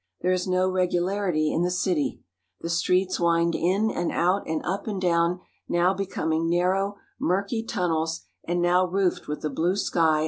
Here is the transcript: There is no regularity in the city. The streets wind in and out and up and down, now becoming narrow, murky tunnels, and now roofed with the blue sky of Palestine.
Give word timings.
There 0.21 0.31
is 0.31 0.47
no 0.47 0.67
regularity 0.67 1.53
in 1.53 1.61
the 1.61 1.69
city. 1.69 2.23
The 2.61 2.71
streets 2.71 3.19
wind 3.19 3.53
in 3.53 3.91
and 3.91 4.11
out 4.11 4.47
and 4.47 4.65
up 4.65 4.87
and 4.87 4.99
down, 4.99 5.41
now 5.69 5.93
becoming 5.93 6.49
narrow, 6.49 6.95
murky 7.19 7.61
tunnels, 7.61 8.21
and 8.43 8.63
now 8.63 8.83
roofed 8.83 9.27
with 9.27 9.41
the 9.41 9.51
blue 9.51 9.75
sky 9.75 9.99
of 10.05 10.09
Palestine. 10.09 10.19